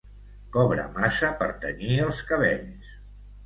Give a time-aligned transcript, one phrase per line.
[0.55, 2.93] Cobra massa per tenyir els cabells.